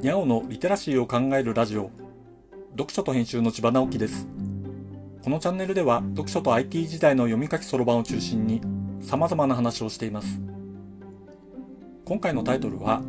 [0.00, 1.90] にゃおのリテラシーを考えるラジオ。
[2.70, 4.28] 読書と編集の千葉直樹です。
[5.24, 8.60] このチャンネルでは読書と IT 時代の読み書きそろばんを中心に
[9.00, 10.40] 様々な話をしています。
[12.04, 13.02] 今回のタイトルは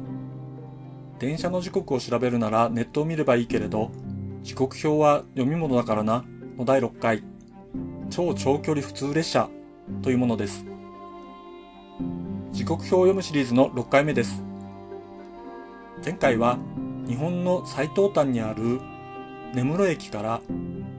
[1.19, 3.91] 電車の時刻を調べるならネットを見ればいいけれど
[4.41, 6.25] 時刻表は読み物だからな
[6.57, 7.23] の第6回
[8.09, 9.47] 超長距離普通列車
[10.01, 10.65] というものです。
[12.51, 14.48] 時刻表を読むシリーズの6回目です。
[16.03, 16.57] 前回は
[17.07, 18.79] 日本の最東端にある
[19.53, 20.41] 根室駅から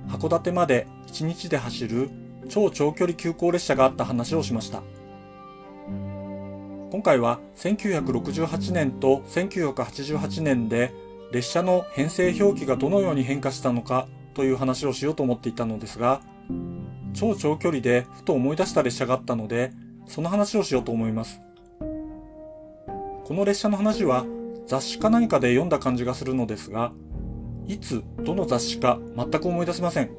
[0.09, 2.11] 函館まで1日で走る
[2.49, 4.83] 超長距離急行列車があった話をしました。
[6.91, 10.93] 今回は1968年と1988年で
[11.33, 16.21] 列車の編成表記がどのように変化したのかという話をしようと思っていたのですが
[17.15, 19.73] 超長距離でふと思い出した列車があったので
[20.07, 21.41] その話をしようと思います。
[23.25, 24.27] この列車の話は
[24.71, 26.93] 雑誌か何かで読んだ感じがするのですが、
[27.67, 30.11] いつ、どの雑誌か全く思い出せません。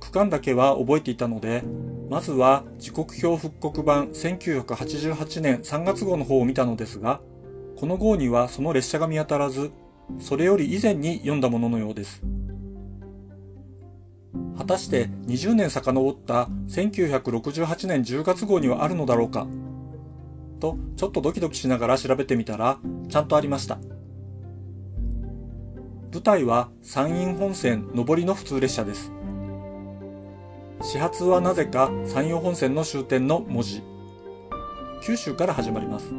[0.00, 1.62] 区間だけは覚えていたので、
[2.10, 7.20] まずは時刻表復刻版1988年3月号の方を見たのですが、
[7.76, 9.70] この号にはその列車が見当たらず、
[10.18, 12.20] それより以前に読んだもののようです。
[14.58, 19.46] 果たして20年遡った1968年10月号にはあるのだろうか
[20.62, 23.80] とちょっとドキドキしながら調べてみたらちゃんとありました。
[26.12, 29.10] 舞台は山陰本線上りの普通列車です。
[30.80, 33.82] 始発はなぜか山陽本線の終点の文字。
[35.02, 36.12] 九州から始まります。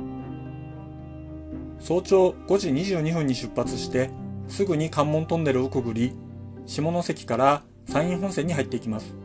[1.80, 4.10] 早朝5時22分に出発して
[4.50, 6.14] すぐに関門トンネルをくぐり
[6.66, 9.23] 下関から山陰本線に入っていきます。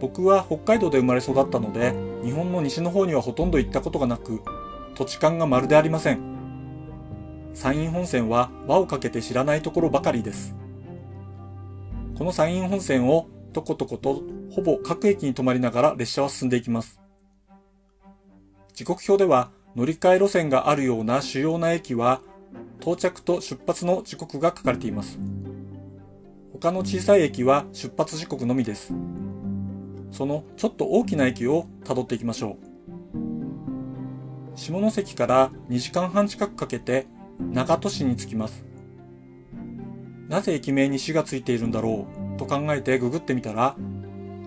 [0.00, 4.42] 僕は北海道で生まれ育ったので日本の西の方にはほとんど行ったことがなく
[4.94, 6.20] 土地勘がまるでありません。
[7.54, 10.54] 山陰本線は輪をかけて知らないところばかりです。
[12.16, 17.00] この山陰本線をとことことほぼ各駅に止まりながら列車は進んでいきます。
[18.74, 22.20] 時刻表では乗り換え路線があるような主要な駅は
[22.80, 25.18] 到着と出発の時刻が書かれています。
[26.52, 28.92] 他の小さい駅は出発時刻のみです。
[30.10, 32.68] そのちょっと大きな駅をたどっていきましょう。
[34.56, 37.06] 下関から2時間半近くかけて
[37.52, 38.64] 長門市に着きます。
[40.28, 43.76] なぜ駅名に市がついているんだろうと考えてググってみたら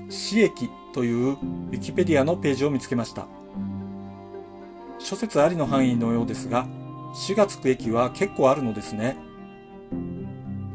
[0.10, 3.28] 市駅というウィキペディアのページを見つけました。
[5.00, 6.68] 諸説ありの範囲のようですが
[7.14, 9.18] 市がつく駅は結構あるのですね。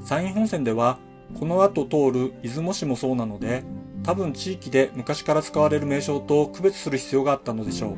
[0.02, 0.98] 山陰本線では
[1.38, 3.64] この後通る出雲市もそうなので
[4.06, 7.96] 多分地域で昔から使われる名称と区別する必要があったのでしょう。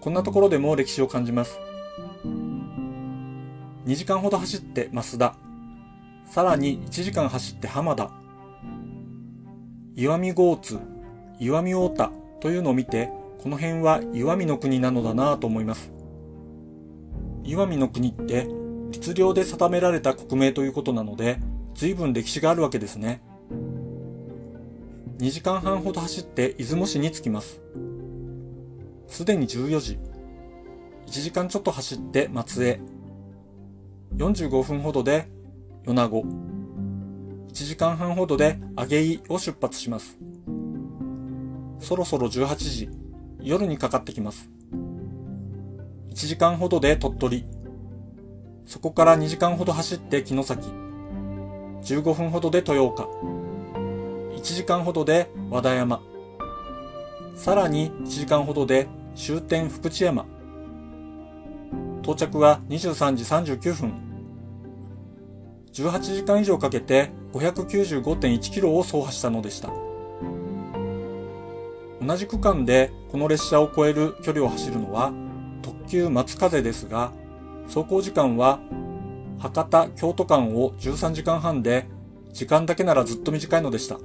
[0.00, 1.60] こんなところでも歴史を感じます。
[3.84, 5.36] 2時間ほど走って増田。
[6.24, 8.10] さらに1時間走って浜田。
[9.94, 10.80] 岩見郷津、
[11.38, 13.10] 岩見太田というのを見て、
[13.42, 15.92] この辺は岩見の国なのだなぁと思います。
[17.44, 18.48] 岩見の国って
[18.90, 21.36] 律令で定められた国名ということなので、
[21.74, 23.20] 随分歴史があるわけですね。
[25.20, 27.60] 2時間半ほど走って出雲市に着きます。
[29.06, 29.98] すでに14時。
[31.06, 32.80] 1時間ちょっと走って松江。
[34.16, 35.28] 45分ほどで
[35.84, 36.22] 米子。
[36.22, 40.18] 1時間半ほどで上げ井を出発します。
[41.80, 42.88] そろそろ18時。
[43.42, 44.48] 夜にかかってきます。
[46.12, 47.46] 1時間ほどで鳥取。
[48.64, 50.66] そこから2時間ほど走って城崎。
[51.82, 53.06] 15分ほどで豊岡。
[54.30, 56.00] 1時間ほどで和田山。
[57.34, 60.26] さらに1時間ほどで終点福知山。
[62.02, 63.24] 到着は23時
[63.56, 63.92] 39分。
[65.72, 69.70] 18時間以上かけて595.1キロを走破したのでした。
[72.02, 75.12] 同じ区間でこの列車を超える距離を走るのは
[75.62, 77.12] 特急松風ですが、
[77.66, 78.58] 走行時間は
[79.38, 81.86] 博多京都間を13時間半で、
[82.32, 83.98] 時間だけならずっと短いのでした。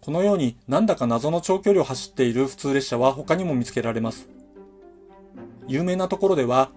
[0.00, 4.30] このようになんだか謎の長距離を走っている普通列車は他にも見つけられます。
[5.68, 6.70] 有名なところでは、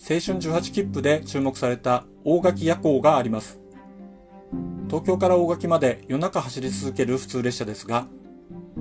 [0.00, 3.60] 青春18切符で注目された大垣夜行があります。
[4.88, 8.06] 東京から大垣まで夜中走り続ける普通列車ですが、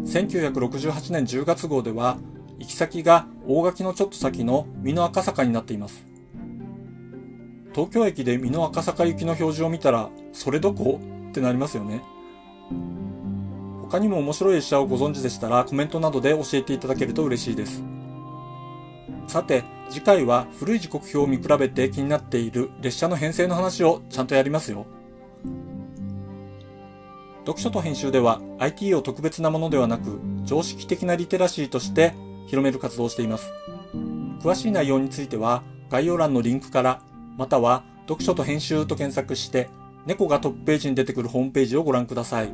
[0.05, 2.17] 1968年10月号では、
[2.57, 6.05] 行き先が大垣のちょっと先の美濃赤坂になっています。
[7.75, 11.01] 東京駅で美濃赤坂行きの表示を見たら、それどこ？
[11.29, 12.01] ってなりますよね。
[13.89, 17.83] 他にも面白い列車をご存知でしたらコメントなどで教えていただけると嬉しいです。
[19.27, 24.85] さて、次回は古い時刻表を見比べて気になっている列車の編成の話をちゃんとやりますよ。
[27.47, 32.13] 読書と編集では IT を特別なものではなく常識的なリテラシーとして
[32.45, 33.51] 広める活動をしています。
[34.43, 37.01] 詳しい内容については概要欄のリンクから
[37.37, 39.67] または読書と編集と検索して
[40.05, 42.53] 猫がトップページに出てくるホームページをご覧ください。